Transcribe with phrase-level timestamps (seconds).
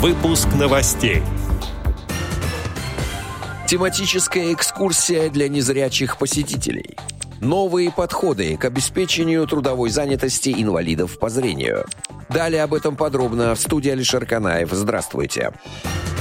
[0.00, 1.22] Выпуск новостей.
[3.68, 6.96] Тематическая экскурсия для незрячих посетителей.
[7.42, 11.84] Новые подходы к обеспечению трудовой занятости инвалидов по зрению.
[12.30, 14.70] Далее об этом подробно в студии Алишер Канаев.
[14.72, 15.52] Здравствуйте.
[15.52, 16.19] Здравствуйте.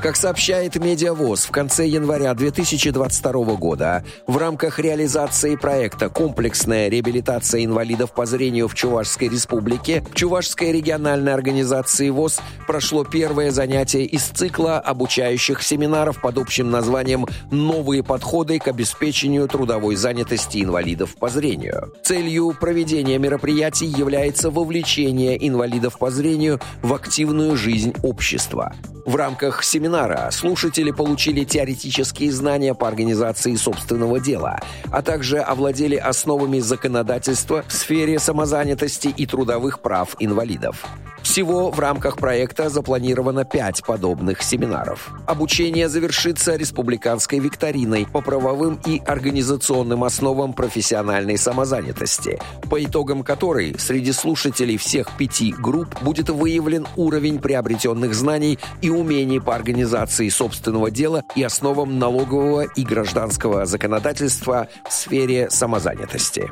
[0.00, 8.12] Как сообщает Медиавоз, в конце января 2022 года в рамках реализации проекта «Комплексная реабилитация инвалидов
[8.12, 14.78] по зрению в Чувашской республике» в Чувашской региональной организации ВОЗ прошло первое занятие из цикла
[14.78, 21.92] обучающих семинаров под общим названием «Новые подходы к обеспечению трудовой занятости инвалидов по зрению».
[22.04, 28.72] Целью проведения мероприятий является вовлечение инвалидов по зрению в активную жизнь общества.
[29.08, 29.87] В рамках семинара
[30.30, 34.60] слушатели получили теоретические знания по организации собственного дела,
[34.92, 40.84] а также овладели основами законодательства в сфере самозанятости и трудовых прав инвалидов.
[41.28, 45.10] Всего в рамках проекта запланировано пять подобных семинаров.
[45.26, 52.40] Обучение завершится республиканской викториной по правовым и организационным основам профессиональной самозанятости,
[52.70, 59.38] по итогам которой среди слушателей всех пяти групп будет выявлен уровень приобретенных знаний и умений
[59.38, 66.50] по организации собственного дела и основам налогового и гражданского законодательства в сфере самозанятости.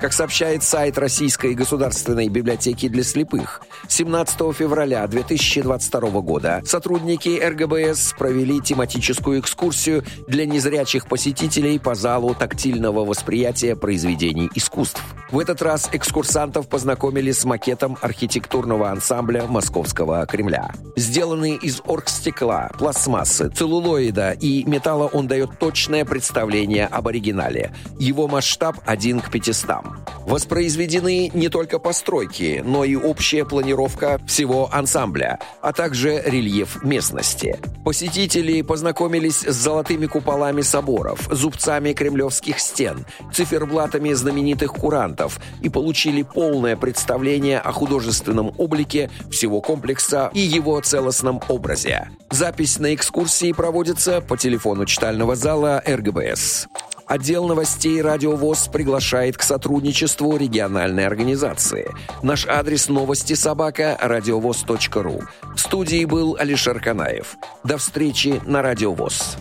[0.00, 8.62] Как сообщает сайт Российской государственной библиотеки для слепых, 17 февраля 2022 года сотрудники РГБС провели
[8.62, 15.02] тематическую экскурсию для незрячих посетителей по залу тактильного восприятия произведений искусств.
[15.30, 20.72] В этот раз экскурсантов познакомили с макетом архитектурного ансамбля Московского Кремля.
[20.96, 27.72] Сделанный из оргстекла, пластмассы, целлулоида и металла он дает точное представление об оригинале.
[28.00, 30.09] Его масштаб 1 к 500.
[30.26, 37.58] Воспроизведены не только постройки, но и общая планировка всего ансамбля, а также рельеф местности.
[37.84, 46.76] Посетители познакомились с золотыми куполами соборов, зубцами кремлевских стен, циферблатами знаменитых курантов, и получили полное
[46.76, 52.10] представление о художественном облике всего комплекса и его целостном образе.
[52.30, 56.68] Запись на экскурсии проводится по телефону читального зала РГБС.
[57.10, 61.90] Отдел новостей «Радиовоз» приглашает к сотрудничеству региональной организации.
[62.22, 65.22] Наш адрес новости собака радиовоз.ру.
[65.56, 67.36] В студии был Алишер Канаев.
[67.64, 69.36] До встречи на «Радиовоз».